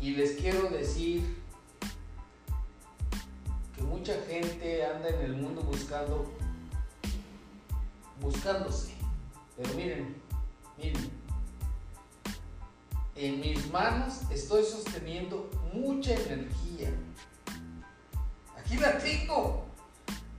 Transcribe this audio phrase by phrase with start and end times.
[0.00, 1.42] Y les quiero decir
[3.76, 6.32] que mucha gente anda en el mundo buscando,
[8.18, 8.94] buscándose.
[9.56, 10.16] Pero miren,
[10.78, 11.10] miren,
[13.14, 16.94] en mis manos estoy sosteniendo mucha energía.
[18.58, 19.66] Aquí la tengo.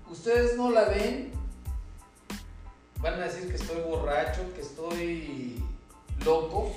[0.09, 1.31] Ustedes no la ven.
[2.97, 5.63] Van a decir que estoy borracho, que estoy
[6.25, 6.71] loco.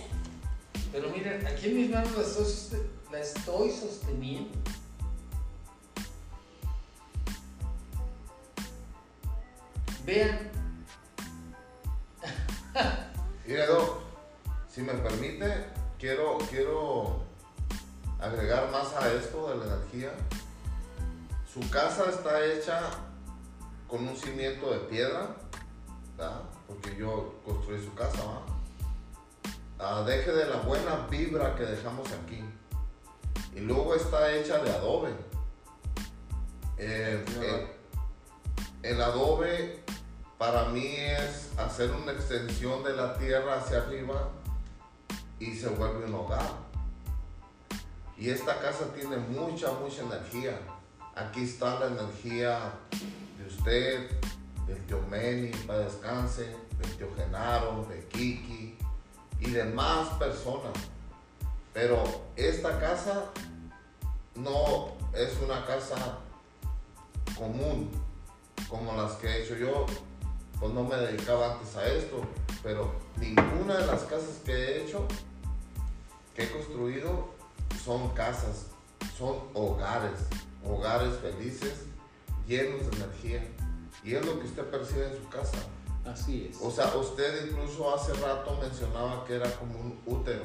[0.94, 4.56] Pero miren, aquí en mis manos la estoy, la estoy sosteniendo.
[10.06, 10.52] Vean.
[13.44, 13.66] Mira,
[14.68, 15.66] si me permite,
[15.98, 17.24] quiero, quiero
[18.20, 20.12] agregar más a esto de la energía.
[21.52, 22.82] Su casa está hecha
[23.88, 25.34] con un cimiento de piedra,
[26.68, 28.22] porque yo construí su casa.
[29.86, 32.42] Ah, deje de la buena vibra que dejamos aquí.
[33.54, 35.10] Y luego está hecha de adobe.
[36.78, 37.76] Eh, eh,
[38.82, 39.84] el adobe
[40.38, 44.30] para mí es hacer una extensión de la tierra hacia arriba
[45.38, 46.48] y se vuelve un hogar.
[48.16, 50.58] Y esta casa tiene mucha, mucha energía.
[51.14, 52.72] Aquí está la energía
[53.38, 54.10] de usted,
[54.66, 58.78] del tío Meni, para descanse, del tío Genaro, de Kiki
[59.44, 60.72] y de más personas.
[61.72, 62.02] Pero
[62.36, 63.24] esta casa
[64.34, 66.18] no es una casa
[67.36, 67.90] común
[68.68, 69.86] como las que he hecho yo.
[70.58, 72.22] Pues no me dedicaba antes a esto,
[72.62, 75.06] pero ninguna de las casas que he hecho,
[76.34, 77.34] que he construido,
[77.84, 78.66] son casas,
[79.18, 80.20] son hogares,
[80.64, 81.84] hogares felices,
[82.46, 83.48] llenos de energía.
[84.04, 85.58] Y es lo que usted percibe en su casa.
[86.04, 86.58] Así es.
[86.60, 90.44] O sea, usted incluso hace rato mencionaba que era como un útero.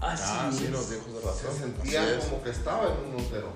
[0.00, 1.52] Así ah, sí, nos dijo de razón.
[1.52, 3.52] Se sentía como que estaba en un útero.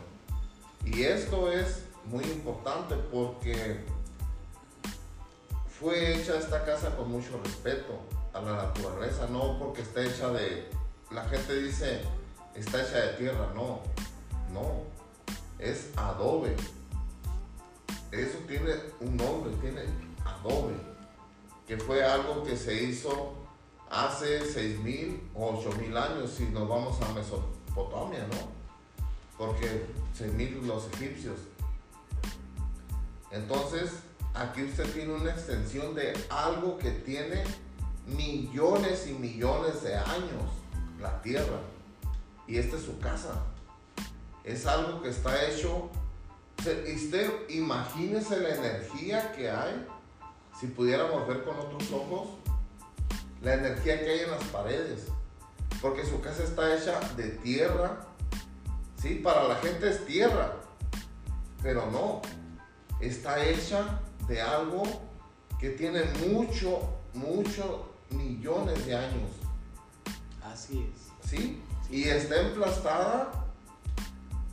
[0.85, 3.85] Y esto es muy importante porque
[5.81, 7.99] fue hecha esta casa con mucho respeto
[8.33, 10.69] a la naturaleza, no porque está hecha de,
[11.11, 12.03] la gente dice,
[12.55, 13.81] está hecha de tierra, no,
[14.53, 14.83] no,
[15.59, 16.55] es adobe.
[18.13, 19.83] Eso tiene un nombre, tiene
[20.25, 20.75] adobe,
[21.71, 23.33] que fue algo que se hizo
[23.89, 28.49] hace 6.000 o 8.000 años si nos vamos a Mesopotamia, ¿no?
[29.39, 29.87] Porque
[30.19, 31.39] 6.000 los egipcios.
[33.31, 33.93] Entonces,
[34.35, 37.45] aquí usted tiene una extensión de algo que tiene
[38.05, 40.51] millones y millones de años,
[41.01, 41.61] la tierra.
[42.49, 43.45] Y esta es su casa.
[44.43, 45.89] Es algo que está hecho.
[46.59, 49.87] Usted imagínese la energía que hay,
[50.61, 52.29] si pudiéramos ver con otros ojos,
[53.43, 55.07] la energía que hay en las paredes.
[55.81, 58.07] Porque su casa está hecha de tierra.
[59.01, 60.57] Sí, para la gente es tierra.
[61.63, 62.21] Pero no,
[63.01, 64.83] está hecha de algo
[65.59, 66.81] que tiene mucho,
[67.15, 69.31] muchos millones de años.
[70.43, 71.31] Así es.
[71.31, 71.63] ¿Sí?
[71.91, 73.47] Y está emplastada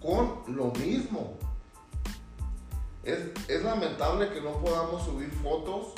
[0.01, 1.37] con lo mismo.
[3.07, 5.93] Es, lamentable que no podamos subir fotos.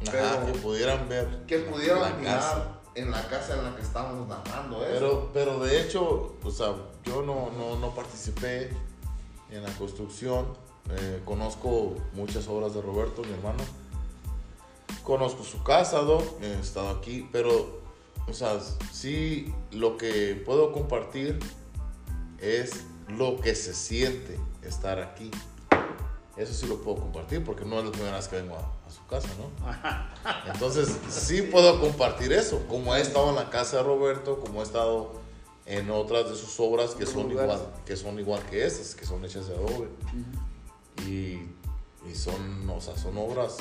[0.00, 1.44] que pudieran ver.
[1.46, 4.92] Que pudieran mirar en la casa en la que estamos narrando eso.
[4.92, 6.74] Pero, pero de hecho, o sea,
[7.04, 8.70] yo no, no, no participé
[9.50, 10.46] en la construcción
[10.90, 13.62] eh, conozco muchas obras de Roberto, mi hermano.
[15.02, 16.02] Conozco su casa,
[16.40, 17.80] He estado aquí, pero,
[18.28, 18.58] o sea,
[18.92, 21.38] sí lo que puedo compartir
[22.38, 25.30] es lo que se siente estar aquí.
[26.36, 29.06] Eso sí lo puedo compartir porque no es la primera vez que vengo a, su
[29.06, 29.50] casa, ¿no?
[30.52, 32.64] Entonces, sí puedo compartir eso.
[32.68, 35.12] Como he estado en la casa de Roberto, como he estado
[35.66, 39.24] en otras de sus obras que son igual que son igual que estas, que son
[39.24, 39.88] hechas de adobe.
[41.06, 41.40] Y,
[42.08, 43.56] y son, o sea, son obras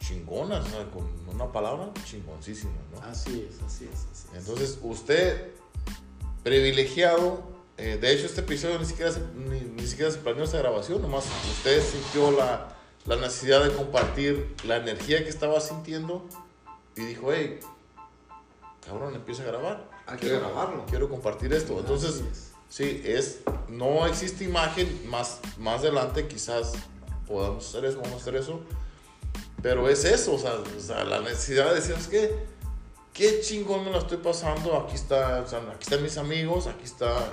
[0.00, 3.02] chingonas, con una palabra chingoncísima, ¿no?
[3.02, 4.26] Así es, así es.
[4.34, 5.52] Entonces, usted,
[6.42, 7.42] privilegiado,
[7.80, 11.24] eh, de hecho este episodio ni siquiera, se, ni, siquiera se planeó esta grabación, nomás
[11.50, 12.68] usted sintió la,
[13.06, 16.26] la, necesidad de compartir la energía que estaba sintiendo
[16.96, 17.60] y dijo, hey,
[18.86, 19.90] cabrón, empieza a grabar.
[20.06, 20.84] Hay que grabarlo.
[20.86, 21.78] Quiero compartir esto.
[21.78, 22.22] Entonces,
[22.70, 26.70] Sí, es, no existe imagen, más, más adelante quizás
[27.26, 28.60] podamos hacer eso, vamos a hacer eso,
[29.60, 32.32] pero es eso, o sea, la necesidad de decir, es que,
[33.12, 37.26] qué chingón me lo estoy pasando, aquí, está, aquí están mis amigos, aquí está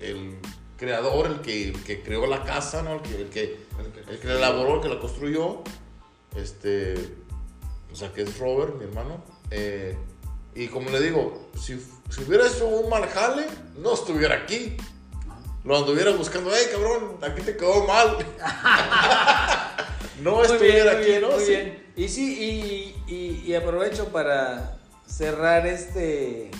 [0.00, 0.38] el
[0.76, 2.94] creador, el que, que creó la casa, ¿no?
[2.96, 3.56] el, que, el, que,
[4.10, 5.62] el, que, la elaboró, el que la construyó,
[6.36, 6.94] este,
[7.92, 9.96] o sea, que es Robert, mi hermano, eh,
[10.54, 13.46] Y como le digo, si, si hubiera hecho un mal jale,
[13.78, 14.76] no estuviera aquí.
[15.64, 18.18] Lo anduviera buscando, hey cabrón, aquí te quedó mal.
[20.22, 21.30] no Muy estuviera aquí, bien, ¿no?
[21.32, 21.50] muy Sí.
[21.50, 21.86] bien.
[21.96, 26.50] Y sí, y, y- y aprovecho para cerrar este,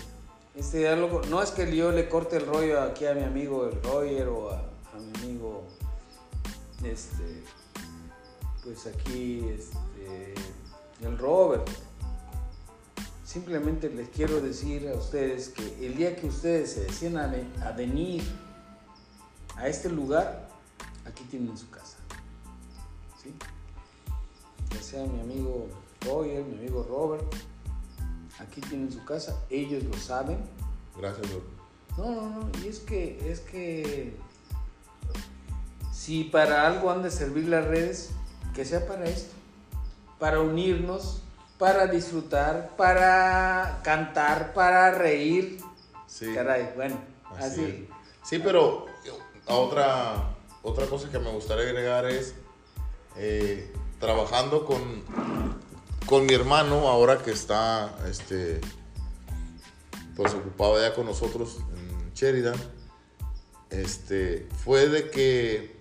[0.57, 1.23] este diálogo.
[1.29, 4.51] No es que yo le corte el rollo aquí a mi amigo el Roger o
[4.51, 4.63] a,
[4.99, 5.65] mi amigo,
[6.83, 7.43] este,
[8.65, 10.35] pues aquí, este,
[11.03, 11.69] el Robert.
[13.25, 18.23] Simplemente les quiero decir a ustedes que el día que ustedes se ve- a venir
[19.57, 20.49] a este lugar,
[21.05, 21.99] aquí tienen su casa.
[23.23, 23.35] ¿sí?
[24.73, 25.67] Ya sea mi amigo
[26.03, 27.25] Roger, mi amigo Robert,
[28.39, 30.39] aquí tienen su casa, ellos lo saben.
[30.97, 31.43] Gracias, Doc.
[31.97, 34.15] No, no, no, y es que, es que
[35.93, 38.11] si para algo han de servir las redes,
[38.55, 39.35] que sea para esto,
[40.19, 41.23] para unirnos,
[41.59, 45.59] para disfrutar, para cantar, para reír.
[46.07, 46.33] Sí.
[46.35, 46.97] Caray, bueno,
[47.37, 47.89] Así así.
[48.23, 48.87] Sí, pero
[49.47, 52.35] a otra, otra cosa que me gustaría agregar es
[53.17, 55.05] eh, trabajando con,
[56.07, 58.61] con mi hermano ahora que está este,
[60.15, 62.57] pues ocupado ya con nosotros en Sheridan.
[63.71, 65.77] Este, fue de que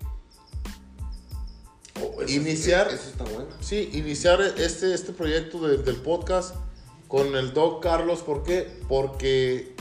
[2.02, 3.48] Oh, eso- Iniciar- Eso está bueno.
[3.60, 6.54] Sí, iniciar este, este proyecto de- del podcast
[7.08, 8.20] con el Doc Carlos.
[8.20, 8.80] ¿Por qué?
[8.86, 9.74] Porque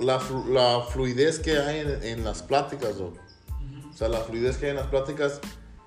[0.00, 3.16] la, flu- la fluidez que hay en, en las pláticas, Doc.
[3.88, 5.40] O sea, la fluidez que hay en las pláticas,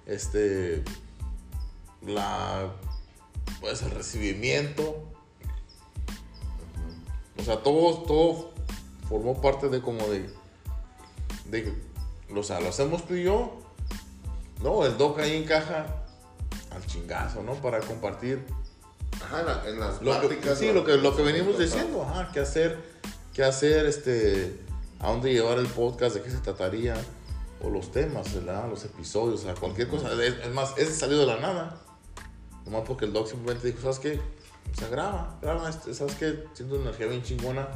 [0.06, 0.86] este,
[2.06, 2.72] la,
[3.60, 5.04] pues el recibimiento.
[7.40, 8.52] O sea, todo, todo
[9.10, 10.30] formó parte de como de,
[11.46, 11.74] de,
[12.36, 13.60] o sea, lo hacemos tú y yo,
[14.62, 15.88] no, el doc ahí encaja
[16.72, 17.56] al chingazo, ¿no?
[17.56, 18.46] Para compartir
[19.24, 22.32] Ajá, en, la- en las lo que, sí, lo que, lo que venimos diciendo, ajá,
[22.32, 22.78] qué hacer,
[23.34, 24.60] qué hacer, este,
[25.00, 26.96] a dónde llevar el podcast, de qué se trataría,
[27.64, 28.70] o los temas, ¿verdad?
[28.70, 30.10] Los episodios, o sea, cualquier cosa.
[30.24, 31.82] Es más, ese salió de la nada.
[32.66, 34.20] Nomás porque el doc simplemente dijo, ¿sabes qué?
[34.72, 36.44] O sea, graba, graba, este, ¿sabes qué?
[36.54, 37.68] Siento una energía bien chingona.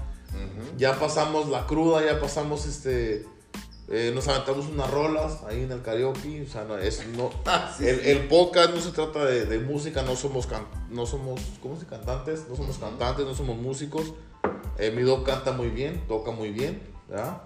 [0.77, 3.25] Ya pasamos la cruda, ya pasamos este.
[3.87, 6.43] eh, nos aventamos unas rolas ahí en el karaoke.
[6.47, 7.31] O sea, no, es, no,
[7.79, 11.79] el, el podcast no se trata de, de música, no somos, can- no somos, ¿cómo
[11.79, 12.45] se cantantes?
[12.49, 14.13] No somos cantantes, no somos músicos.
[14.77, 17.41] Eh, mi doc canta muy bien, toca muy bien, ¿verdad?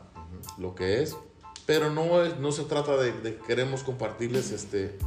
[0.57, 1.15] Lo que es.
[1.65, 4.97] Pero no, es, no se trata de, de queremos compartirles este,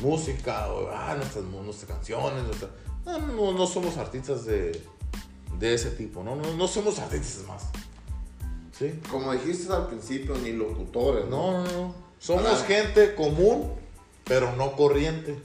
[0.00, 2.44] música o ah, nuestras, nuestras canciones.
[2.44, 2.70] nuestra-
[3.04, 4.82] no, no, no somos artistas de,
[5.58, 6.36] de ese tipo, ¿no?
[6.36, 7.64] No, no somos artistas más.
[8.76, 9.00] ¿Sí?
[9.10, 11.52] Como dijiste al principio, ni locutores, ¿no?
[11.52, 11.94] No, no, no.
[12.18, 13.72] Somos gente común,
[14.24, 15.40] pero no corriente.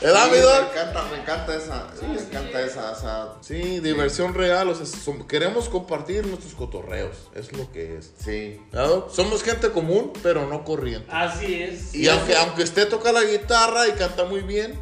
[0.00, 4.70] Sí, ¿Verdad, mi me encanta, me encanta esa, me encanta esa, esa, Sí, diversión real.
[4.70, 4.86] O sea,
[5.28, 7.28] queremos compartir nuestros cotorreos.
[7.34, 8.10] Es lo que es.
[8.18, 8.58] sí.
[8.72, 9.10] ¿Verdad, doc?
[9.10, 11.06] Somos gente común, pero no corriente.
[11.10, 11.94] Así es.
[11.94, 14.78] Y aunque, aunque usted toca la guitarra y canta muy bien,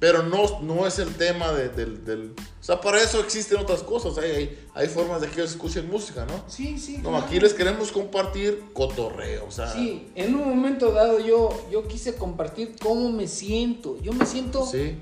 [0.00, 2.30] pero no, no es el tema de- del, del...
[2.30, 4.16] O sea, para eso existen otras cosas.
[4.18, 6.42] Hay, hay, hay formas de que ellos escuchen música, ¿no?
[6.48, 6.96] Sí, sí.
[7.02, 7.24] No, claro.
[7.26, 9.44] aquí les queremos compartir cotorreo.
[9.46, 13.98] O sea, Sí, en un momento dado yo, yo quise compartir cómo me siento.
[14.00, 14.96] Yo me siento sí,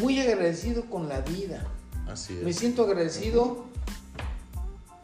[0.00, 1.66] muy agradecido con la vida.
[2.08, 2.56] así Me es.
[2.56, 3.64] siento agradecido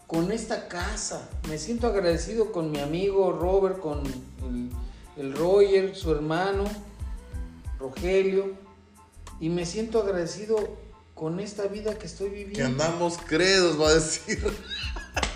[0.07, 1.29] con esta casa.
[1.49, 4.71] Me siento agradecido con mi amigo Robert, con el,
[5.17, 6.65] el Roger, su hermano,
[7.79, 8.70] Rogelio.
[9.41, 10.57] Y me siento agradecido
[11.15, 12.57] con esta vida que estoy viviendo.
[12.59, 14.43] Que andamos credos, va a decir.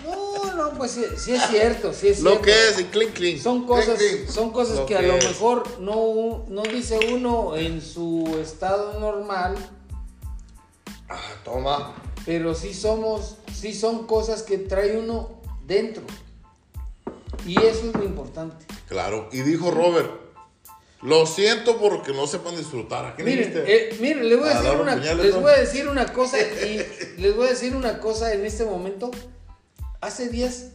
[0.04, 2.44] No, no, pues sí, sí es cierto, sí es Lo cierto.
[2.46, 3.40] que es, y clink, clink.
[3.42, 4.28] Son cosas, Clink, clink.
[4.28, 5.24] son cosas Lo que a que lo es.
[5.24, 9.56] mejor no, no dice uno en su estado normal,
[11.08, 11.94] Ah, toma.
[12.24, 16.02] pero sí somos, sí son cosas que trae uno dentro.
[17.46, 18.64] Y eso es lo importante.
[18.88, 20.10] Claro, y dijo Robert,
[21.04, 23.04] lo siento porque no sepan disfrutar.
[23.04, 25.56] ¿A qué Miren, eh, miren, les voy a A decir una, Puñales, les voy a
[25.60, 26.84] decir una cosa y
[27.18, 29.10] les voy a decir una cosa en este momento.
[30.00, 30.70] Hace días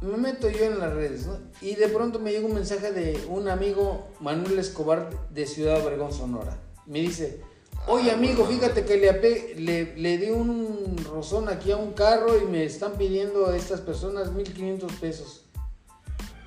[0.00, 1.38] me meto yo en las redes, ¿no?
[1.62, 6.12] Y de pronto me llega un mensaje de un amigo, Manuel Escobar, de Ciudad Obregón,
[6.12, 6.58] Sonora.
[6.86, 7.40] Me dice,
[7.86, 8.60] oye Ah, amigo, bueno.
[8.60, 12.64] fíjate que le, ape- le, le di un rozón aquí a un carro y me
[12.64, 15.44] están pidiendo a estas personas 1.500 pesos.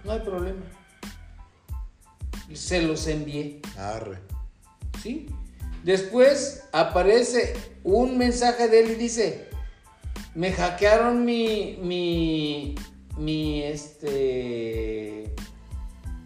[0.04, 0.62] No hay problema.
[2.54, 3.62] Se los envié.
[3.78, 4.20] Arre.
[5.02, 5.28] ¿Sí?
[5.84, 9.48] Después aparece un mensaje de él y dice,
[10.36, 12.76] me hackearon mi, mi,
[13.18, 15.34] mi, este,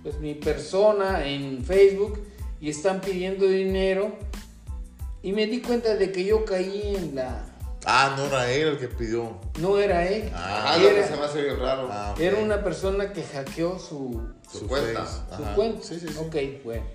[0.03, 2.19] pues mi persona en Facebook
[2.59, 4.17] y están pidiendo dinero
[5.23, 7.50] y me di cuenta de que yo caí en la...
[7.85, 9.39] Ah, no era él el que pidió.
[9.59, 10.31] No era él.
[10.35, 11.89] Ah, Ah, lo que era, se me hace bien raro.
[11.91, 15.03] Ah, era una persona que hackeó su, Su cuenta.
[15.05, 15.21] face.
[15.35, 15.55] su Ajá.
[15.55, 15.83] cuenta.
[15.87, 16.17] Sí, sí, sí.
[16.19, 16.85] Ok, bueno.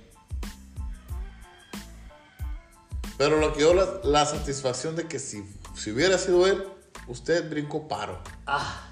[3.18, 5.42] Pero lo que dio la, la satisfacción de que si,
[5.74, 6.68] si hubiera sido él,
[7.08, 8.20] usted brincó paro.
[8.46, 8.88] Ah,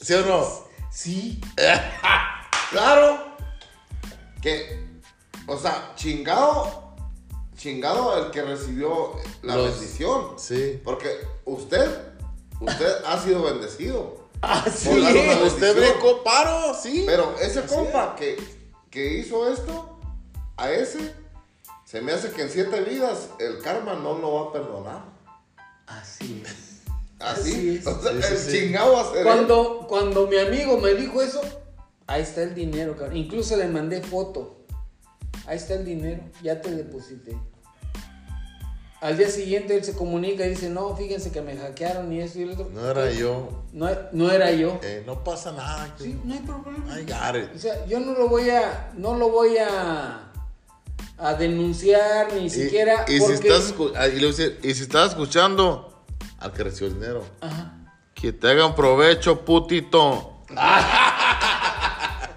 [0.00, 0.46] ¿Sí o no?
[0.90, 1.40] sí.
[2.70, 3.36] Claro
[4.40, 4.88] que,
[5.46, 6.91] o sea, chingado,
[7.62, 10.34] chingado el que recibió la Los- bendición.
[10.38, 10.80] Sí.
[10.84, 11.08] Porque
[11.44, 11.88] usted,
[12.60, 14.28] usted ha sido bendecido.
[14.40, 15.52] Así una es.
[15.52, 17.04] Usted brincó paro, sí.
[17.06, 18.36] Pero ese Así compa que,
[18.90, 20.00] que hizo esto,
[20.56, 21.14] a ese,
[21.84, 25.04] se me hace que en siete vidas el karma no lo va a perdonar.
[25.86, 26.82] Así es.
[27.20, 27.86] Así, es.
[27.86, 28.58] o sea, Sí, sí, el sí.
[28.58, 29.24] chingado va a ser él.
[29.24, 31.40] Cuando, cuando mi amigo me dijo eso,
[32.08, 33.16] ahí está el dinero, cabrón.
[33.18, 34.58] Incluso le mandé foto.
[35.46, 37.36] Ahí está el dinero, ya te deposité.
[39.02, 42.38] Al día siguiente él se comunica y dice, no, fíjense que me hackearon y esto
[42.38, 42.70] y lo otro.
[42.72, 43.64] No era yo.
[43.72, 44.78] No, no era yo.
[44.82, 45.92] Eh, no pasa nada.
[45.98, 47.00] que- Sí, no hay problema.
[47.00, 47.50] I got it.
[47.56, 50.30] O sea, yo no lo voy a, no lo voy a,
[51.18, 53.36] a denunciar ni siquiera y, porque...
[53.38, 56.04] si estás, ah, y si estás escuchando
[56.38, 57.74] al que recibió el dinero, Ajá.
[58.14, 60.44] que te hagan provecho, putito.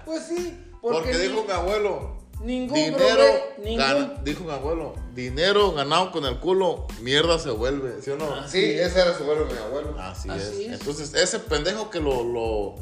[0.04, 3.24] Pues sí, porque, Porque dijo mi abuelo, ningún dinero,
[3.62, 8.26] ningún dijo mi abuelo, dinero ganado con el culo, mierda se vuelve, ¿sí o no?
[8.32, 8.46] Ah.
[8.48, 9.94] Sí, ese era su abuelo, mi abuelo.
[9.98, 10.72] Así, Así es.
[10.72, 10.80] es.
[10.80, 12.74] Entonces, ese pendejo que lo, lo,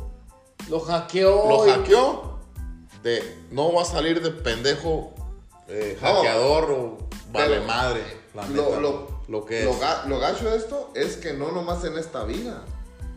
[0.68, 1.48] lo hackeó.
[1.48, 2.38] lo y- hackeó,
[3.02, 5.14] de, no va a salir de pendejo
[5.68, 6.08] eh, No.
[6.14, 6.98] hackeador o
[7.32, 8.02] vale madre.
[8.34, 9.64] La Lo, neta, lo, lo que es.
[9.64, 12.64] lo ga- lo gacho de esto es que no nomás en esta vida.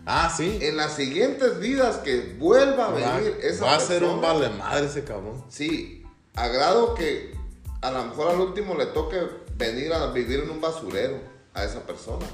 [0.06, 0.60] ah, sí.
[0.62, 4.50] En las siguientes vidas que vuelva a va, venir esa va a ser un vale
[4.50, 5.44] madre ese cabrón.
[5.50, 5.97] Sí,
[6.38, 7.36] a grado que
[7.82, 9.20] a lo mejor al último le toque
[9.56, 11.20] venir a vivir en un basurero
[11.54, 12.26] a esa persona.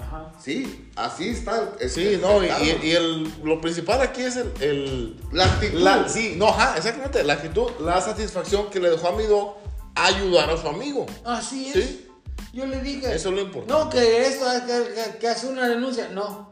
[0.00, 0.32] Ajá.
[0.42, 1.74] Sí, así está.
[1.78, 2.64] el- Sí, el- no, y, el karma.
[2.66, 5.78] y- y el, lo principal aquí es el, el- La actitud.
[5.80, 9.56] la- sí, no, ajá, exactamente, la actitud, la satisfacción que le dejó a mi dog
[9.94, 11.04] ayudar a su amigo.
[11.24, 11.74] Así es.
[11.74, 12.06] Sí.
[12.54, 13.14] Yo le dije.
[13.14, 13.72] Eso es lo importante.
[13.72, 16.08] No, que esto, que, que- que hace una denuncia.
[16.08, 16.50] No.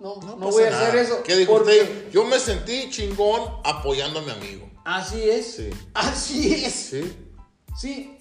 [0.00, 0.88] No, no, pasa voy a nada.
[0.88, 1.22] hacer eso.
[1.22, 2.10] ¿Qué dijo porque- usted?
[2.10, 4.66] Yo me sentí chingón apoyando a mi amigo.
[4.84, 5.54] Así es.
[5.56, 5.70] Sí.
[5.94, 6.74] Así es.
[6.74, 7.16] Sí.
[7.76, 8.16] Sí.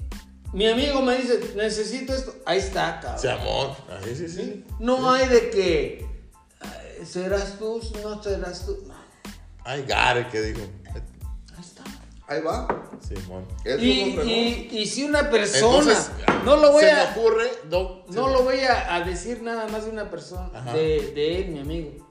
[0.53, 2.33] Mi amigo me dice, necesito esto.
[2.45, 3.19] Ahí está, cabrón.
[3.19, 3.75] Se amor.
[4.03, 4.65] Ahí sí, sí.
[4.79, 6.05] No hay de que.
[6.59, 7.79] "Ay, ¿Serás tú?
[8.03, 8.83] No serás tú.
[8.87, 8.95] No.
[9.63, 10.61] Ay, Gare, que dijo.
[10.95, 11.83] Ahí está.
[12.27, 12.67] Ahí va.
[13.07, 13.47] Simón.
[13.63, 13.89] Es Y,
[14.23, 15.77] y, y si una persona.
[15.79, 16.11] Entonces,
[16.45, 16.95] no lo voy se a.
[16.95, 20.09] me ocurre, Doc, se No me- lo voy a, a decir nada más de una
[20.09, 20.73] persona, Ajá.
[20.73, 22.08] de, de él, mi amigo.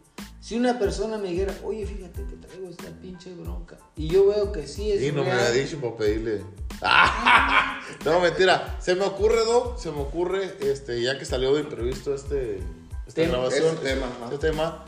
[0.48, 4.50] Si una persona me dijera, oye, fíjate que traigo esta pinche bronca, y yo veo
[4.50, 6.42] que sí es Y no me real, había dicho para pedirle.
[8.06, 8.78] no, mentira.
[8.80, 12.60] Se me ocurre, Doc, se me ocurre, este, ya que salió de imprevisto este,
[13.06, 13.32] esta Tema.
[13.32, 14.84] grabación, Ese tema, este tema,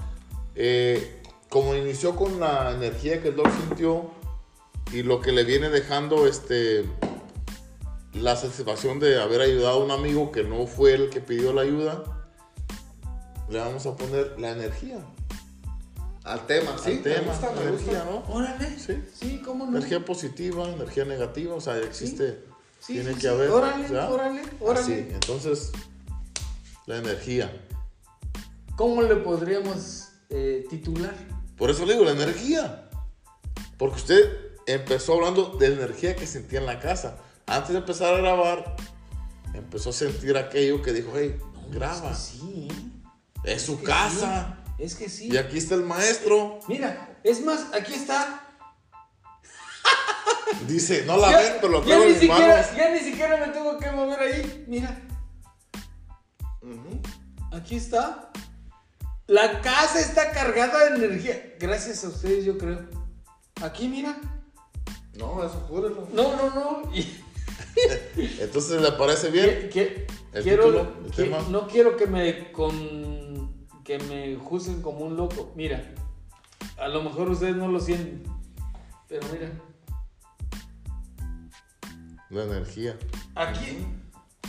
[0.55, 4.13] eh, como inició con la energía que el Doc sintió
[4.95, 6.87] y lo que le viene dejando, este,
[8.15, 11.61] la satisfacción de haber ayudado a un amigo que no fue el que pidió la
[11.61, 12.03] ayuda,
[13.51, 15.05] le vamos a poner la energía.
[16.31, 16.91] Al tema, sí.
[16.91, 18.29] al me tema, gusta, la me energía, gusta.
[18.29, 18.35] ¿no?
[18.35, 19.03] Órale, Sí.
[19.19, 19.77] sí, cómo no.
[19.77, 22.45] Energía positiva, energía negativa, o sea, existe,
[22.79, 23.27] Sí, tiene sí, que sí.
[23.27, 23.51] haber.
[23.51, 24.09] Órale, ¿ya?
[24.11, 24.81] órale, órale.
[24.81, 25.73] Así, entonces,
[26.87, 27.51] la energía.
[28.77, 31.15] ¿Cómo le podríamos eh, titular?
[31.59, 32.89] Por eso le digo, la energía.
[33.77, 37.17] Porque usted empezó hablando de la energía que sentía en la casa.
[37.47, 38.77] Antes de empezar a grabar,
[39.53, 41.37] empezó a sentir aquello que dijo, hey,
[41.73, 42.13] graba.
[42.13, 43.53] Es que sí, ¿eh?
[43.55, 44.59] Es su que casa.
[44.81, 45.29] Es que sí.
[45.31, 46.59] Y aquí está el maestro.
[46.69, 48.47] Mira, es más, aquí está.
[50.67, 52.77] Dice, no la Ya- ven, pero lo traigo en mis siquiera, manos.
[52.77, 54.65] Ya ni siquiera me tengo que mover ahí.
[54.69, 55.01] Mira,
[57.53, 58.31] aquí está.
[59.27, 61.55] La casa está cargada de energía.
[61.59, 62.89] Gracias a ustedes, yo creo.
[63.63, 64.19] Aquí, mira.
[65.15, 66.09] No, eso júrelo.
[66.13, 66.93] No, no, no.
[68.41, 69.71] Entonces, ¿le parece bien?
[70.33, 70.93] ¿El quiero, título?
[71.05, 71.39] ¿El que- tema?
[71.49, 73.10] no quiero que me con,
[73.91, 75.53] que me juzguen como un loco.
[75.57, 75.83] Mira,
[76.79, 78.23] a lo mejor ustedes no lo sienten,
[79.09, 79.51] pero mira,
[82.29, 82.97] La energía.
[83.35, 83.85] aquí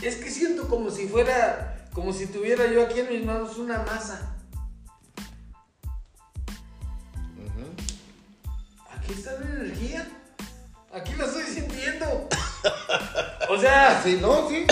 [0.00, 3.78] es que siento como si fuera, como si tuviera yo aquí en mis manos una
[3.82, 4.36] masa.
[8.96, 10.08] Aquí está la energía.
[10.92, 12.28] Aquí la estoy sintiendo.
[13.50, 14.64] O sea, Sí, no, sí.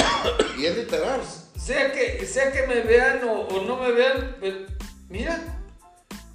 [0.57, 1.21] Y es literal.
[1.71, 4.55] Sea que, sea que me vean o, o no me vean, pues,
[5.09, 5.39] mira,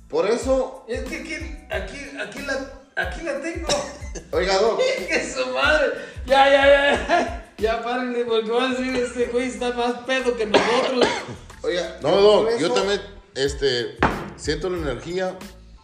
[0.08, 1.34] Por eso, es que aquí,
[1.70, 3.68] aquí, aquí la, aquí la tengo.
[4.32, 5.88] oiga, Doc, ¡Que su madre!
[6.25, 7.54] Ya, ya, ya.
[7.58, 11.06] Ya párenle, porque van a decir, este güey está más pedo que nosotros.
[11.63, 13.01] Oiga, No, eso- yo también,
[13.34, 13.98] este,
[14.38, 15.38] siento la energía,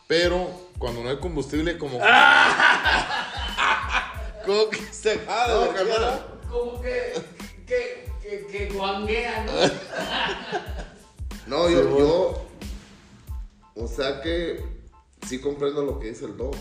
[0.08, 2.00] pero cuando no hay combustible, como.
[4.46, 5.54] como que se jala
[6.00, 6.50] No.
[6.50, 7.14] Como que,
[7.66, 9.52] que, que, que guanguea, ¿no?
[11.68, 11.98] Sí, yo, bueno.
[12.00, 12.46] yo.
[13.76, 14.64] O sea que
[15.28, 16.56] sí comprendo lo que dice el Dog.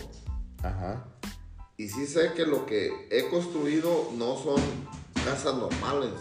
[0.63, 1.05] Ajá.
[1.77, 4.61] Y sí sé que lo que he construido no son
[5.23, 6.11] casas normales.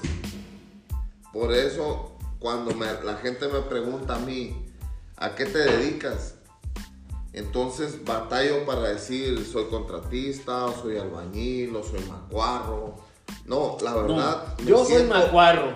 [1.33, 4.66] Por eso, cuando me- la gente me pregunta a mí,
[5.16, 6.37] ¿a qué te dedicas?
[7.33, 13.10] Entonces batallo para decir, soy contratista, o soy albañil, o soy macuarro.
[13.50, 14.45] No, la verdad.
[14.64, 15.75] yo soy siento- macuarro.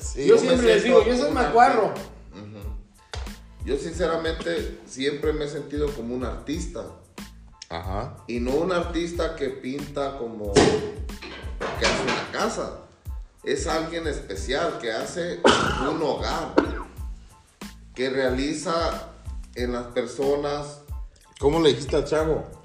[0.00, 1.92] Sí, Yo siempre les digo, yo soy macuarro.
[3.66, 6.84] Yo sinceramente siempre me he sentido como un artista.
[7.68, 8.16] Ajá.
[8.26, 12.78] Y no un artista que pinta como que hace una casa.
[13.44, 15.40] Es alguien especial que hace
[15.90, 16.54] un hogar.
[17.94, 19.10] Que realiza
[19.54, 20.80] en las personas.
[21.40, 22.55] ¿Cómo le dijiste al chavo?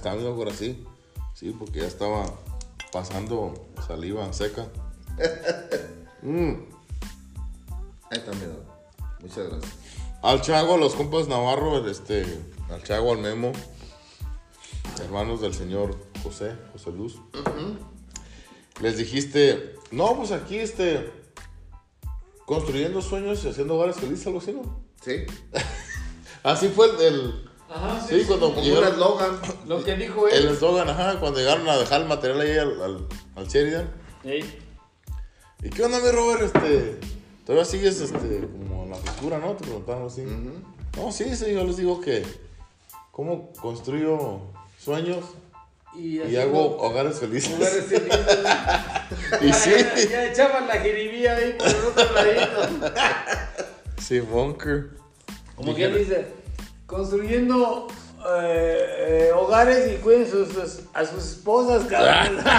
[0.00, 0.82] Estaba viendo ahora sí.
[1.34, 2.24] Sí, porque ya estaba
[2.92, 3.54] pasando
[3.86, 4.66] saliva seca.
[6.22, 6.50] Mm.
[8.10, 8.52] Ahí está, mira.
[9.20, 9.72] Muchas gracias.
[10.20, 12.26] Al Chago, a los compas Navarro, este,
[12.68, 13.52] al Chago, al Memo,
[15.02, 17.18] hermanos del señor José, José Luz.
[18.82, 21.10] Les dijiste, no, pues aquí, este,
[22.44, 24.82] construyendo sueños y haciendo hogares felices, algo así, ¿no?
[25.02, 25.24] ¿Sí?
[26.42, 29.40] Así fue el, el- Ajá, sí, cuando Como un llegaron, eslogan.
[29.66, 30.48] Lo que dijo el él.
[30.52, 33.88] eslogan, ajá, cuando llegaron a dejar el material ahí al, al, al Sheridan.
[34.24, 34.58] Ey.
[35.62, 36.42] ¿Y qué onda, mi Robert?
[36.42, 36.98] Este,
[37.46, 38.18] todavía sigues, este,
[38.48, 39.52] como en la pintura, ¿no?
[39.52, 40.22] Te preguntaron así.
[40.96, 42.24] No, sí, sí, yo les digo que,
[43.12, 44.40] ¿cómo construyo
[44.78, 45.24] sueños
[45.94, 47.52] Y, y hago como- hogares felices?
[47.56, 48.26] Lugares felices.
[49.42, 52.92] y sí, Ya, ya echaban la jiribía ahí por el otro ladito.
[54.00, 54.90] sí, bunker.
[55.54, 56.26] Como quien dice,
[56.90, 57.86] construyendo
[58.36, 62.38] eh, eh, hogares y cuiden sus- sus- a sus esposas, cabrón.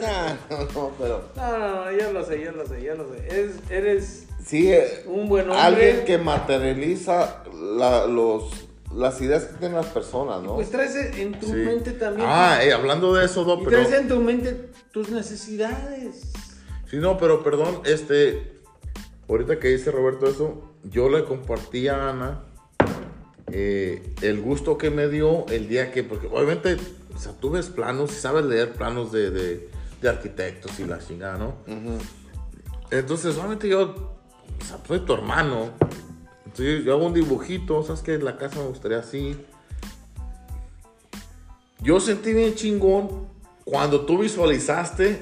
[0.00, 1.24] No, no, pero.
[1.36, 3.26] No, no, no, yo lo sé, yo lo sé, yo lo sé.
[3.26, 5.60] Eres, eres Sí, eh, un buen hombre.
[5.62, 7.42] alguien que materializa
[7.76, 8.44] la- los,
[8.94, 10.54] las ideas que tienen las personas, ¿no?
[10.54, 11.52] Pues traes en tu Sí.
[11.52, 12.26] mente también.
[12.30, 13.70] Ah, hablando de eso, no, y pero...
[13.82, 16.22] traes en tu mente tus necesidades.
[16.90, 18.60] Sí, no, pero perdón, este,
[19.28, 22.44] ahorita que dice Roberto eso, yo le compartí a Ana
[23.52, 26.76] eh, el gusto que me dio el día que, porque obviamente,
[27.14, 30.98] o sea, tú ves planos y sabes leer planos de, de, de arquitectos y la
[30.98, 31.54] chingada, ¿no?
[32.90, 34.16] Entonces, obviamente yo,
[34.60, 35.70] o sea, soy tu hermano,
[36.44, 38.18] entonces yo hago un dibujito, ¿sabes qué?
[38.18, 39.36] La casa me gustaría así.
[41.80, 43.28] Yo sentí bien chingón
[43.64, 45.20] cuando tú visualizaste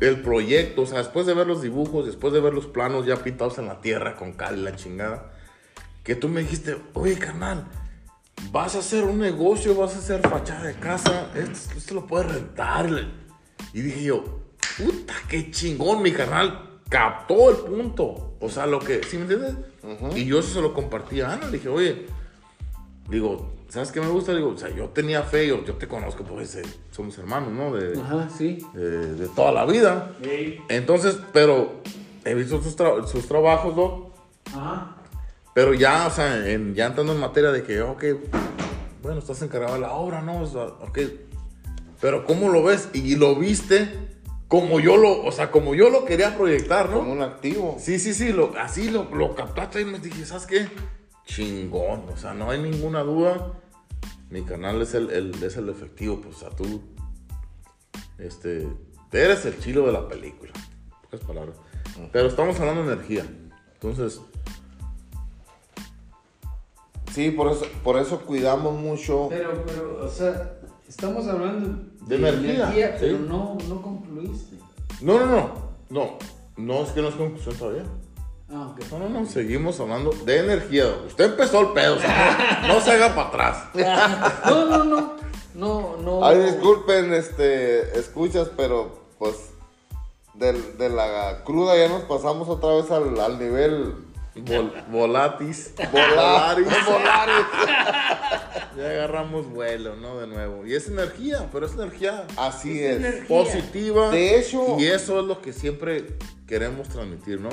[0.00, 3.16] el proyecto, o sea, después de ver los dibujos, después de ver los planos ya
[3.16, 5.32] pintados en la tierra con cal y la chingada,
[6.08, 7.66] que tú me dijiste, oye, carnal,
[8.50, 12.32] vas a hacer un negocio, vas a hacer fachada de casa, esto, esto lo puedes
[12.32, 12.88] rentar.
[13.74, 14.24] Y dije yo,
[14.78, 18.36] puta, qué chingón, mi carnal, captó el punto.
[18.40, 19.54] O sea, lo que, ¿sí me entiendes?
[20.16, 22.06] Y yo eso se lo compartí a Ana, le dije, oye,
[23.10, 24.34] digo, ¿sabes qué me gusta?
[24.34, 27.76] Digo, o sea, yo tenía fe, yo, yo te conozco, pues eh, somos hermanos, ¿no?
[27.76, 28.66] De, Ajá, sí.
[28.72, 30.12] de, de toda la vida.
[30.22, 30.58] Ey.
[30.70, 31.82] Entonces, pero
[32.24, 34.10] he visto sus, tra- sus trabajos, ¿no?
[34.58, 34.94] Ajá.
[35.58, 38.04] Pero ya, o sea, en- ya entrando en materia de que, ok,
[39.02, 40.42] bueno, estás encargado de la obra, ¿no?
[40.42, 41.00] O sea, ok.
[42.00, 42.90] Pero ¿cómo lo ves?
[42.92, 43.92] Y lo viste
[44.46, 47.10] como yo lo, o sea, como yo lo quería proyectar, Como ¿no?
[47.10, 47.76] un activo.
[47.80, 50.68] Sí, sí, sí, lo, así lo, lo captaste y me dije, ¿sabes qué?
[51.26, 53.50] Chingón, o sea, no hay ninguna duda.
[54.30, 56.82] Mi canal es el, el- es el efectivo, pues, o sea, tú,
[58.18, 58.64] este,
[59.10, 60.52] eres el chilo de la película.
[61.02, 61.56] Pocas palabras.
[62.12, 63.26] Pero estamos hablando de energía.
[63.74, 64.20] Entonces,
[67.12, 69.26] Sí, por eso, por eso cuidamos mucho.
[69.30, 73.24] Pero, pero, o sea, estamos hablando De energía, pero sí.
[73.28, 74.56] no, no concluiste.
[75.00, 75.50] no, no, no,
[75.90, 76.18] no,
[76.56, 77.84] no es que no es conclusión todavía.
[78.50, 78.80] Ah, ok.
[78.92, 80.86] No, no, no, seguimos hablando de energía.
[81.06, 83.64] Usted empezó el pedo, o sea, no, no se haga para atrás.
[84.46, 85.18] No, no, no.
[85.54, 86.24] No, no.
[86.24, 89.34] Ay, disculpen, este, escuchas, pero pues
[90.34, 93.94] del- de, la cruda ya nos pasamos otra vez al, al nivel
[94.36, 95.72] Vol- volatis.
[95.92, 96.56] volar.
[98.76, 100.20] Ya agarramos vuelo, ¿no?
[100.20, 100.64] De nuevo.
[100.64, 102.96] Y es energía, pero es energía Así Es es.
[102.98, 103.26] energía.
[103.26, 104.10] positiva.
[104.10, 106.04] De hecho- Y eso es lo que siempre
[106.46, 107.48] queremos transmitir, ¿no?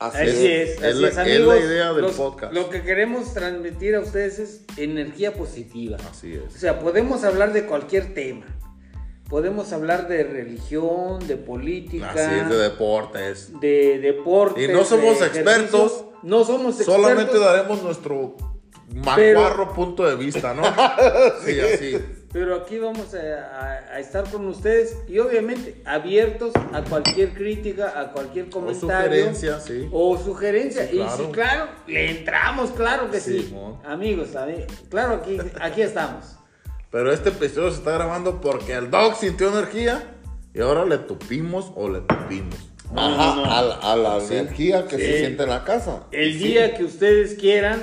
[0.00, 0.70] Así Así es.
[0.70, 2.52] es, Es así la- es, la idea del Los- podcast.
[2.52, 5.96] Lo que queremos transmitir a ustedes es energía positiva.
[6.10, 6.54] Así O es.
[6.54, 8.46] sea, podemos hablar de cualquier tema.
[9.28, 13.60] Podemos hablar de religión, de política, Así es, de deportes.
[13.60, 14.64] de deporte.
[14.64, 16.04] Y no somos de expertos.
[16.24, 16.94] No somos expertos.
[17.02, 18.36] Solamente daremos nuestro
[18.92, 20.62] macuarro punto de vista, ¿no?
[21.44, 21.98] Sí, así.
[22.32, 27.92] Pero aquí vamos a, a- a estar con ustedes y obviamente abiertos a cualquier crítica,
[28.00, 29.04] a cualquier O comentario.
[29.04, 29.88] sugerencia, sí.
[29.92, 30.88] O sugerencia.
[30.88, 31.16] Sí, Y claro.
[31.16, 33.54] sí, claro, le entramos, claro que sí.
[33.86, 36.36] Amigos, ami- claro, aquí, aquí estamos.
[36.90, 40.14] Pero este episodio se está grabando porque el dog sintió energía
[40.52, 42.56] y ahora le tupimos o le tupimos.
[42.96, 44.34] Ajá, a la, a la Sí.
[44.34, 45.02] energía que Sí.
[45.02, 46.04] se siente en la casa.
[46.12, 46.38] El Sí.
[46.48, 47.80] día que ustedes quieran,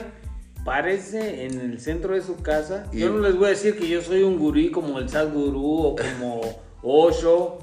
[0.63, 2.88] párese en el centro de su casa.
[2.91, 5.63] Y- Yo no les voy a decir que yo soy un gurí como el Sadhguru
[5.78, 6.41] o como
[6.84, 7.60] Osho,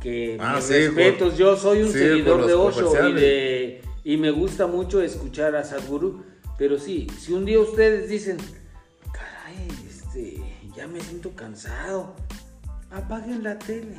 [0.00, 3.82] que Ah, mis sí, respetos, con- yo soy un sí, seguidor de Osho y, de,
[4.04, 6.22] y me gusta mucho escuchar a Sadhguru.
[6.56, 8.36] Pero sí, si un día ustedes dicen,
[9.12, 10.40] caray, este,
[10.76, 12.14] ya me siento cansado,
[12.92, 13.96] apaguen la tele.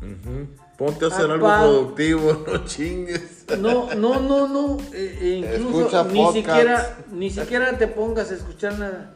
[0.00, 0.46] Ujú.
[0.80, 3.44] Ponte a hacer algo productivo, no chingues.
[3.58, 4.78] No, no, no, no.
[4.94, 9.14] eh, incluso Escucha ni siquiera, ni siquiera te pongas a escuchar nada.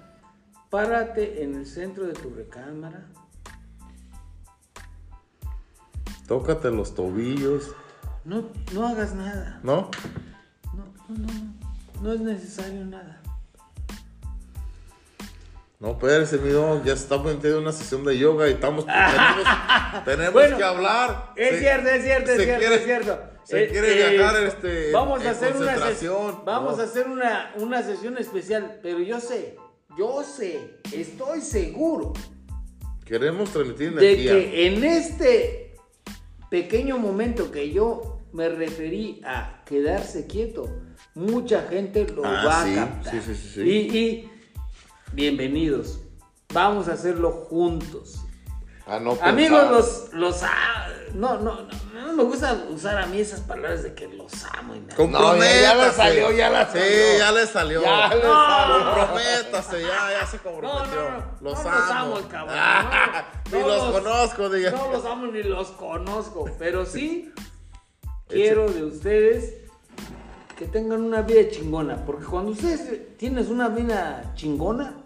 [0.69, 3.07] Párate en el centro de tu recámara.
[6.29, 7.71] Tócate los tobillos,
[8.27, 9.59] No, no hagas nada.
[9.63, 9.89] ¿no?
[10.75, 12.03] No, no, no, no.
[12.03, 13.23] No es necesario nada.
[15.85, 16.95] No, espérese, mi dog, ya
[17.35, 19.45] metiendo en una sesión de yoga y estamos, tenemos,
[20.07, 21.33] tenemos Bueno, que hablar.
[21.37, 23.21] Es Se- cierto, es cierto, es cierto, quiere- es cierto.
[23.43, 26.83] se Eh, quiere eh, viajar este, vamos a en hacer una ses- concentración, vamos ¿no?
[26.83, 29.57] a hacer una, una sesión especial, pero yo sé,
[29.99, 32.15] yo sé, estoy seguro
[33.05, 34.33] Queremos transmitir de energía.
[34.33, 35.75] que en este
[36.51, 40.65] pequeño momento que yo me referí a quedarse quieto,
[41.15, 43.13] mucha gente lo Ah, va sí, a captar.
[43.13, 43.61] sí, sí, sí, sí.
[43.61, 44.31] Y, y
[45.15, 46.01] bienvenidos.
[46.53, 48.21] Vamos a hacerlo juntos.
[48.87, 53.19] A no Amigos, los, los a- no, no, no, no me gusta usar a mí
[53.21, 55.07] esas palabras de que los amo y nada.
[55.07, 57.19] No, ya- ya le salió, ya le Sí, salió.
[57.19, 57.83] ya le salió.
[57.83, 58.35] Ya le No.
[58.35, 58.85] salió.
[58.85, 60.95] Comprométase, ya, ya se comprometió.
[61.03, 61.79] no, no, Los no amo.
[61.79, 62.57] los amo, el cabrón.
[62.59, 64.71] Ah, No, ni los, los- conozco, diga.
[64.73, 67.33] No los amo ni los conozco, pero sí
[68.29, 69.55] quiero de ustedes
[70.59, 74.97] que tengan una vida chingona, porque cuando ustedes tienes una vida chingona,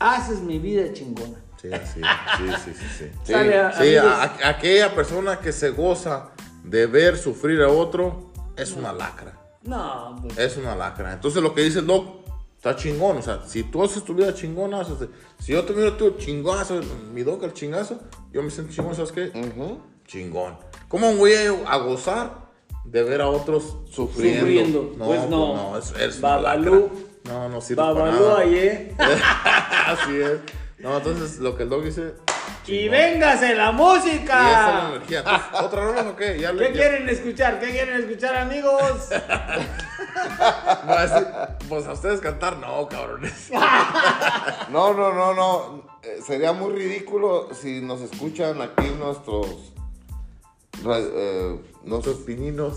[0.00, 1.38] haces mi vida chingona.
[1.62, 2.00] Sí, sí,
[2.38, 3.10] sí, sí, sí.
[3.24, 3.32] sí.
[3.34, 6.30] A- Sí, a- a- aquella persona que se goza
[6.64, 9.36] de ver sufrir a otro es una lacra.
[9.62, 11.12] No, pues, Es una lacra.
[11.12, 12.20] Entonces lo que dice el doc
[12.56, 13.18] está chingón.
[13.18, 15.08] O sea, si tú haces tu vida chingona, haces-
[15.38, 16.80] si yo te miro tú chingazo,
[17.12, 18.00] mi doc el chingazo,
[18.32, 19.26] yo me siento chingón, ¿sabes qué?
[19.38, 19.80] Ujú.
[20.06, 20.56] Chingón.
[20.88, 22.48] ¿Cómo voy a, a gozar
[22.84, 24.40] de ver a otros sufriendo?
[24.40, 24.92] Sufriendo.
[24.98, 25.54] Pues no.
[25.72, 26.90] no, es, es una Babalú.
[27.30, 28.40] No, no sirve para Babalú nada.
[28.40, 28.94] ayer.
[29.86, 30.38] Así es.
[30.78, 32.14] No, entonces lo que el doc dice.
[32.66, 34.88] Y véngase la Y esa es la música.
[34.90, 35.18] energía.
[35.20, 36.38] Entonces, ¿Otra rola o qué?
[36.40, 37.58] Ya le- ¿Qué ya- quieren escuchar?
[37.60, 39.08] ¿Qué quieren escuchar, amigos?
[41.68, 43.50] Pues a ustedes cantar, no, cabrones.
[44.70, 45.82] No, no, no, no.
[46.02, 49.46] Eh, sería muy ridículo si nos escuchan aquí nuestros.
[50.84, 52.74] eh, Nuestros nos- pininos.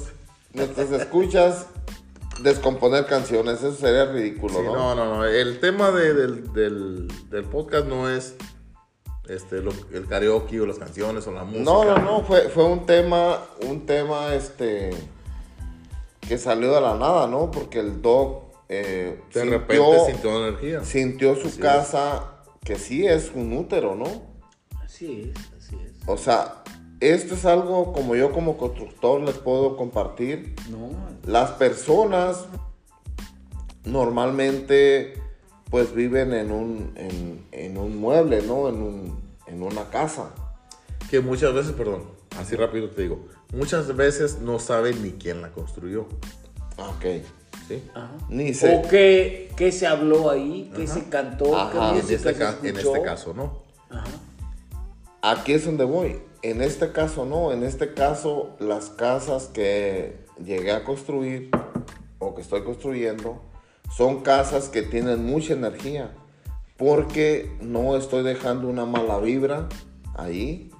[0.54, 1.68] nuestras escuchas
[2.44, 3.60] descomponer canciones.
[3.60, 4.74] Eso sería ridículo, Sí, ¿no?
[4.76, 5.26] no, no, no.
[5.26, 8.36] El tema de- del, del, del podcast no es
[9.28, 11.64] este, lo- el karaoke o las canciones o la música.
[11.64, 14.92] No, no, no, fue, fue un tema, un tema este
[16.28, 17.52] que salió de la nada, ¿no?
[17.52, 20.84] Porque el doc eh, De sintió, repente sintió energía.
[20.84, 22.24] sintió su Así casa,
[22.64, 24.06] que sí es un útero, ¿no?
[24.84, 25.92] Así es, así es.
[26.08, 26.64] O sea,
[27.02, 30.56] esto es algo como yo como constructor les puedo compartir.
[30.70, 32.46] No, Las personas
[33.86, 35.14] normalmente
[35.70, 38.70] pues viven en un, en, en un mueble, ¿no?
[38.70, 40.30] En, un, en una casa.
[41.10, 42.04] Que muchas veces, perdón,
[42.40, 46.02] así rápido te digo, muchas veces no saben ni quién la construyó.
[46.78, 47.24] Ok.
[47.68, 47.82] ¿Sí?
[47.96, 48.12] Ajá.
[48.30, 48.76] Ni se...
[48.78, 50.94] O qué, qué se habló ahí, qué Ajá.
[50.94, 51.72] se cantó, Ajá.
[51.94, 53.64] qué En este, se ca- en este caso, ¿no?
[53.90, 54.04] Ajá.
[55.22, 56.20] Aquí es donde voy.
[56.42, 61.50] En este caso no, en este caso las casas que llegué a construir
[62.20, 63.42] o que estoy construyendo
[63.96, 66.12] son casas que tienen mucha energía
[66.78, 69.70] porque no estoy dejando una mala vibra
[70.16, 70.72] ahí.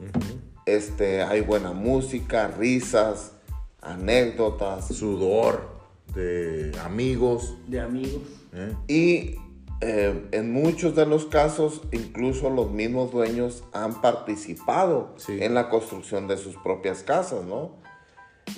[0.66, 3.34] Este, hay buena música, risas,
[3.82, 5.74] anécdotas Sudor
[6.16, 7.56] de amigos.
[7.68, 8.22] De amigos.
[8.54, 8.74] ¿eh?
[8.88, 9.36] y
[9.82, 15.38] eh, en muchos de los casos incluso los mismos dueños han participado Sí.
[15.42, 17.83] en la construcción de sus propias casas, ¿no?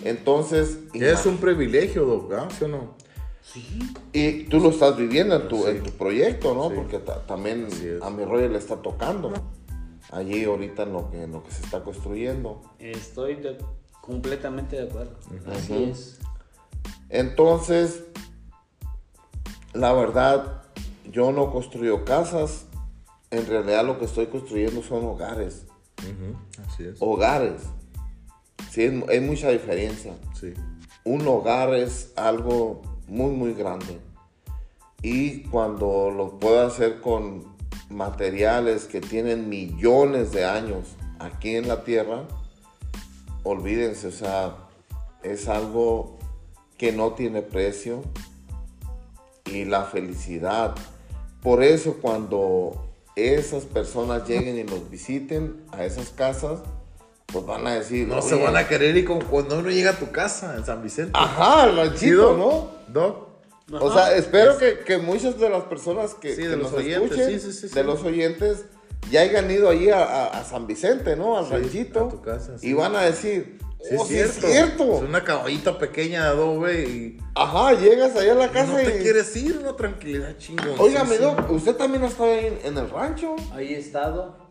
[0.04, 2.48] Entonces, Es un privilegio, Doc, ¿ah?
[2.58, 2.96] ¿sí o no?
[3.42, 3.80] Sí.
[4.12, 5.70] y tú lo estás viviendo en tu, Sí.
[5.70, 6.70] en tu proyecto, ¿no?
[6.70, 6.76] Sí.
[6.76, 7.68] Porque ta- también
[8.02, 9.32] a mi rollo le está tocando.
[10.12, 12.62] Allí ahorita en lo que, en lo que se está construyendo.
[12.80, 13.58] Estoy de-
[14.02, 15.16] completamente de acuerdo.
[15.48, 16.20] Así es.
[17.10, 18.04] Entonces,
[19.74, 20.64] la verdad,
[21.12, 22.66] yo no construyo casas.
[23.32, 25.66] En realidad lo que estoy construyendo son hogares.
[26.00, 26.36] Ujú,
[26.68, 26.98] Así es.
[27.00, 27.62] Hogares.
[28.76, 30.14] Sí, es- hay mucha diferencia.
[30.40, 30.54] Sí.
[31.06, 34.00] un hogar es algo muy, muy grande.
[35.04, 37.44] Y cuando lo puedo hacer con
[37.92, 42.24] materiales que tienen millones de años aquí en la tierra,
[43.44, 44.56] olvídense, o sea,
[45.22, 46.18] es algo
[46.78, 48.02] que no tiene precio
[49.46, 50.74] y la felicidad.
[51.44, 52.84] Por eso cuando
[53.16, 56.62] esas personas lleguen y los visiten a esas casas,
[57.26, 59.92] pues van a decir, No se "Oye, van a querer ir como cuando uno llega
[59.92, 61.12] a tu casa en San Vicente.
[61.14, 62.38] Ajá, el ¿Sí, ranchito, Doc?
[62.38, 62.72] ¿no?
[63.00, 63.26] Doc.
[63.82, 66.80] O sea, espero que, que muchas de las personas que, Sí, que de los nos
[66.82, 67.88] oyentes, escuchen, sí, sí, sí, de sí.
[67.88, 68.66] los oyentes,
[69.10, 71.38] ya hayan ido allí a, a- a San Vicente, ¿no?
[71.38, 72.06] Al Sí, ranchito.
[72.06, 72.70] a tu casa, sí.
[72.70, 74.48] Y van a decir, Sí, "Oh, es sí cierto.
[74.48, 74.96] es cierto.
[74.96, 78.82] Es una caballita pequeña de adobe y, Ajá, llegas allá a la y casa no
[78.82, 78.86] y...
[78.86, 80.74] te quieres ir, una tranquilidad chingón.
[80.80, 83.36] Óigame, Doc, usted también ha estado ahí en, en el rancho.
[83.54, 84.45] Ahí he estado.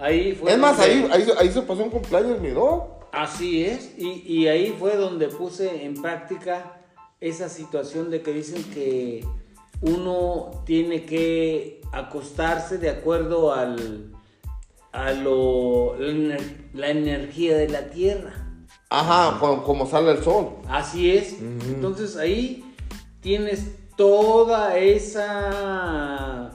[0.00, 0.52] Ahí fue.
[0.52, 3.04] es más, donde- ahí, ahí, ahí se pasó un cumpleaños, mi Doc.
[3.12, 3.92] Así es.
[3.98, 6.80] Y, y ahí fue donde puse en práctica
[7.20, 9.26] esa situación de que dicen que
[9.82, 14.12] uno tiene que acostarse de acuerdo al,
[14.92, 18.32] a lo, la, ener- la energía de la tierra.
[18.88, 20.56] Ajá, como, como sale el sol.
[20.68, 21.34] Así es.
[21.40, 22.64] Entonces ahí
[23.20, 26.50] tienes toda esa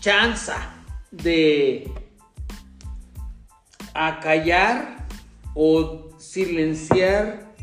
[0.00, 0.72] chanza
[1.22, 1.90] de
[3.94, 5.06] acallar
[5.54, 7.54] o silenciar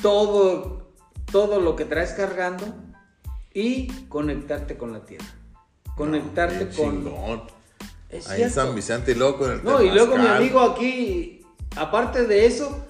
[0.00, 0.92] todo,
[1.30, 2.66] todo lo que traes cargando
[3.54, 5.26] y conectarte con la tierra.
[5.96, 7.04] Conectarte con...
[7.04, 7.42] chingón.
[8.08, 8.54] Es Ahí cierto.
[8.54, 11.42] San Vicente y luego con el No, y luego mi amigo aquí,
[11.76, 12.84] aparte de eso,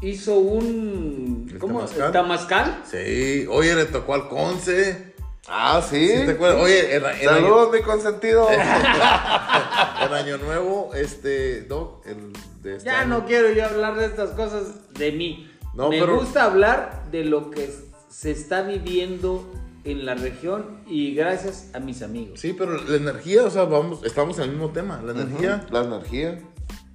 [0.00, 1.46] hizo un.
[1.50, 1.80] ¿El ¿Cómo?
[1.80, 2.12] temazcal?
[2.12, 2.82] ¿Tamascal?
[2.90, 5.09] Sí, oye, le tocó al Conce.
[5.52, 6.06] Ah, sí.
[6.08, 6.62] ¿Sí te acuerdas?
[6.62, 8.48] Oye, en, en año, Saludos, mi consentido.
[8.50, 12.32] en Año Nuevo, este, Doc, el
[12.62, 15.50] de este Ya año- no quiero yo hablar de estas cosas de mí.
[15.74, 17.70] No, Me pero- gusta hablar de lo que
[18.08, 19.50] se está viviendo
[19.84, 22.38] en la región y gracias a mis amigos.
[22.40, 25.00] Sí, pero la energía, o sea, vamos, estamos en el mismo tema.
[25.04, 26.38] La energía, La energía.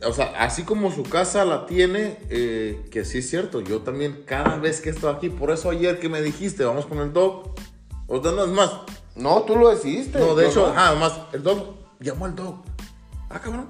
[0.06, 4.24] o sea, así como su casa la tiene, eh, que sí es cierto, yo también
[4.26, 7.12] cada vez que he estado aquí, por eso ayer que me dijiste, vamos con el
[7.12, 7.58] Doc,
[8.08, 8.72] o sea, no es más,
[9.16, 10.20] No, tú lo decidiste.
[10.20, 10.74] no, de hecho, no.
[10.74, 12.66] ajá, además, el Doc llamó al Doc,
[13.30, 13.70] ah, cabrón,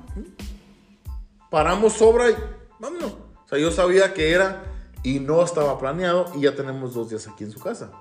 [1.49, 2.35] paramos sobra y
[2.79, 3.11] vámonos.
[3.45, 4.63] O sea, yo sabía que era
[5.03, 7.91] y no estaba planeado y ya tenemos dos días aquí en su casa.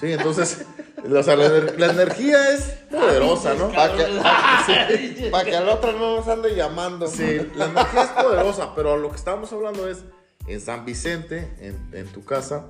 [0.00, 0.64] Sí, entonces,
[1.04, 3.68] o sea, la, la energía es poderosa, ¿no?
[3.68, 4.06] Para que,
[5.18, 7.06] sí, pa' que al otro no nos ande llamando.
[7.08, 10.02] Sí, la energía es poderosa, pero lo que estamos hablando es
[10.46, 12.68] en San Vicente, en, en tu casa,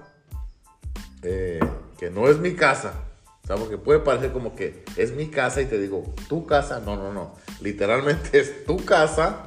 [1.25, 1.61] eh,
[1.99, 2.95] que no es mi casa.
[3.43, 6.81] O sea, porque puede parecer como que es mi casa y te digo, tu casa.
[6.81, 7.35] No, no, no.
[7.61, 9.47] Literalmente es tu casa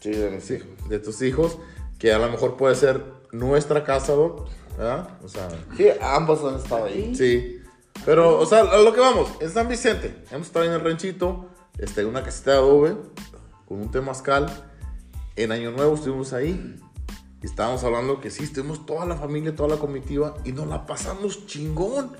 [0.00, 0.68] Sí, de mis hijos.
[0.88, 1.58] de tus hijos,
[1.98, 5.08] que a lo mejor puede ser nuestra casa, Doc, ¿verdad?
[5.24, 7.14] O sea, Sí, ambos han estado ahí.
[7.16, 7.60] Sí.
[8.06, 11.48] Pero, o sea, a lo que vamos, en San Vicente, hemos estado en el ranchito,
[11.78, 12.96] este, una casita de adobe,
[13.66, 14.46] con un temazcal.
[15.34, 16.76] En Año Nuevo estuvimos ahí.
[17.42, 21.46] Estábamos hablando que sí, estuvimos toda la familia, toda la comitiva, y nos la pasamos
[21.46, 22.12] chingón.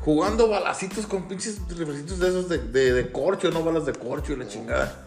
[0.00, 4.32] Jugando balacitos con pinches riflecitos de esos de, de, de corcho, no balas de corcho
[4.32, 5.06] y la chingada.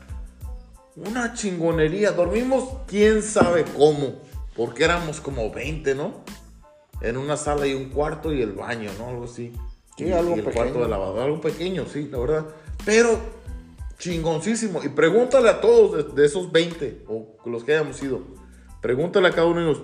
[0.96, 2.12] Una chingonería.
[2.12, 4.16] Dormimos quién sabe cómo.
[4.56, 6.24] Porque éramos como 20, ¿no?
[7.02, 9.10] En una sala y un cuarto y el baño, ¿no?
[9.10, 9.54] Algo así.
[9.98, 10.54] Sí, y, algo y el pequeño.
[10.54, 11.22] cuarto de lavado.
[11.22, 12.46] Algo pequeño, sí, la verdad.
[12.84, 13.18] Pero
[13.98, 14.84] chingoncísimo.
[14.84, 18.22] Y pregúntale a todos de, de esos 20 o los que hayamos ido.
[18.82, 19.84] Pregúntale a cada uno de ellos.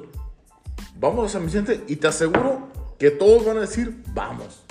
[1.00, 4.64] Vamos a San Vicente y te aseguro que todos van a decir, vamos.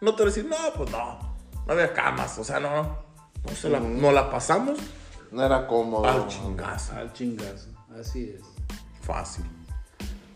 [0.00, 1.34] No te van a decir, no, pues no.
[1.66, 3.04] No había camas, o sea, no.
[3.44, 4.78] No, se la, no la pasamos
[5.30, 6.06] No era cómodo.
[6.06, 6.94] al chingazo.
[6.94, 7.68] Al chingazo,
[8.00, 8.42] así es.
[9.02, 9.44] Fácil.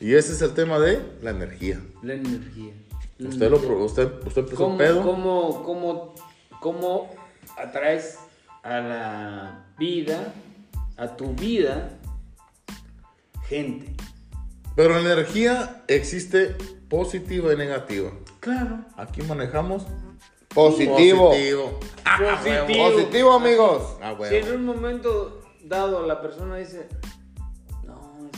[0.01, 1.81] Y ese es el tema de la energía.
[2.03, 2.73] La energía.
[3.17, 3.69] La Usted, lo, energía.
[3.69, 5.03] pro- usted, usted empezó el ¿Cómo, pedo.
[5.03, 6.15] cómo, cómo,
[6.61, 7.11] cómo
[7.57, 8.19] atraes
[8.63, 10.33] a la vida,
[10.99, 11.98] a tu vida,
[13.49, 13.95] gente?
[14.77, 16.55] Pero la energía existe
[16.89, 18.11] positiva y negativa.
[18.41, 18.85] Claro.
[18.97, 19.87] Aquí manejamos
[20.55, 21.31] Positivo.
[21.31, 21.81] positivo.
[22.05, 23.33] Ah, Positivo.
[23.35, 23.97] amigos.
[24.01, 26.89] Ah, Si en un momento dado la persona dice,
[27.85, 28.31] no,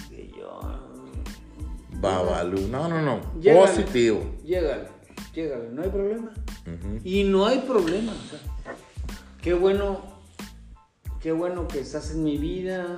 [2.01, 2.68] Babalú.
[2.68, 3.20] No, no, no.
[3.40, 3.66] Llégale.
[3.66, 4.20] Positivo.
[4.44, 4.88] Llégale,
[5.35, 6.33] llégale, no hay problema.
[7.05, 8.12] Y no hay problema.
[9.42, 10.01] qué bueno,
[11.20, 12.96] qué bueno que estás en mi vida.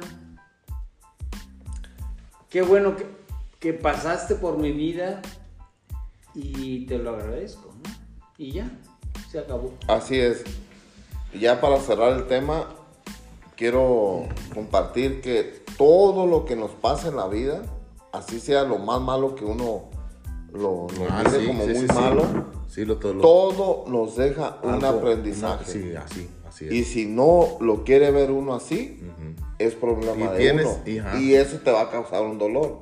[2.52, 3.06] Qué bueno que,
[3.58, 5.22] que pasaste por mi vida
[6.34, 7.72] y te lo agradezco.
[7.82, 7.90] ¿no?
[8.38, 8.70] Y ya,
[9.30, 9.72] se acabó.
[9.88, 10.44] Así es.
[11.38, 12.66] Ya para cerrar el tema,
[13.56, 17.62] quiero compartir que todo lo que nos pasa en la vida,
[18.12, 19.84] así sea lo más malo que uno
[20.52, 22.22] lo, lo Ah, mire sí, como sí, muy sí, malo,
[22.68, 25.64] Sí, lo, lo- todo nos deja un aprendizaje.
[25.72, 26.72] Sí, así, así es.
[26.72, 29.00] Y si no lo quiere ver uno así.
[29.66, 30.78] Es problema Y de tienes- uno.
[30.86, 31.18] y ajá.
[31.20, 32.78] Y eso te va a causar un dolor.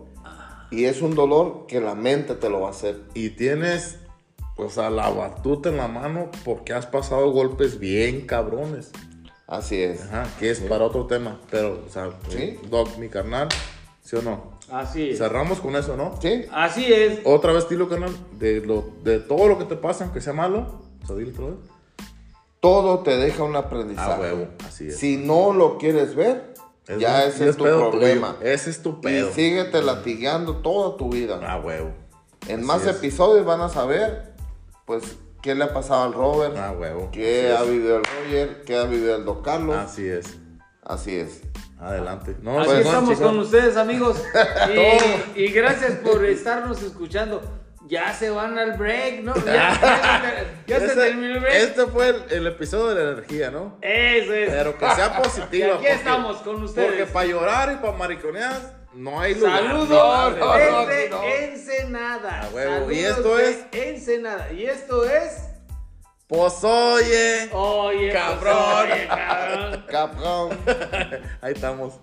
[0.71, 3.01] Y es un dolor que la mente te lo va a hacer.
[3.15, 3.99] Y tienes,
[4.57, 8.93] pues, a la batuta en la mano porque has pasado golpes bien cabrones.
[9.49, 10.03] Así es.
[10.03, 11.41] Ajá, que es para otro tema.
[11.51, 12.57] Pero, o sea, Sí.
[12.71, 13.49] Doc, mi carnal,
[14.01, 14.61] ¿sí o no?
[14.71, 15.19] Así es.
[15.19, 16.17] Cerramos con eso, ¿no?
[16.23, 16.45] ¿Sí?
[16.53, 17.19] Así es.
[17.25, 20.81] Otra vez, estilo canal, de, lo, de todo lo que te pasa, aunque sea malo,
[21.03, 21.57] o sea, dilo otra vez.
[22.61, 24.13] Todo te deja un aprendizaje.
[24.13, 24.99] A huevo, así es.
[24.99, 26.50] Si no lo quieres ver,
[26.87, 28.37] Es ya un- ese es tu pedo problema.
[28.39, 28.51] tuyo.
[28.51, 31.39] Ese es tu Y síguete latigando toda tu vida.
[31.47, 31.93] A huevo.
[32.49, 32.97] en así más es.
[32.97, 34.33] episodios van a saber,
[34.87, 35.03] pues,
[35.43, 37.09] qué le ha pasado al Robert, A huevo.
[37.13, 37.71] qué así ha es.
[37.71, 39.77] vivido el Roger, qué ha vivido el Don Carlos.
[39.77, 40.39] Así es.
[40.83, 41.43] Así es.
[41.79, 42.37] Adelante.
[42.43, 44.23] No, Así pues, estamos con ustedes, amigos.
[45.37, 47.41] Y, y gracias por estarnos escuchando.
[47.91, 49.35] Ya se van al break, ¿no?
[49.45, 49.53] Ya,
[50.67, 51.55] ya se, ya se terminó el break.
[51.57, 53.77] Este fue el, el episodio de la energía, ¿no?
[53.83, 54.51] Eso es.
[54.51, 55.75] Pero que sea Y positiva.
[55.75, 56.87] aquí estamos con ustedes.
[56.89, 59.63] Porque para llorar y para mariconear no hay lugar.
[59.65, 61.23] Saludos No, no, desde no.
[61.25, 62.43] Ensenada.
[62.43, 62.73] A huevo.
[62.75, 64.53] Saludos Y esto es- Ensenada.
[64.53, 65.47] Y esto es.
[66.29, 67.49] Pues oye.
[67.53, 68.57] Oye, pues, Cabrón.
[68.85, 69.85] oye, cabrón.
[69.91, 70.59] Cabrón.
[71.41, 71.95] Ahí estamos.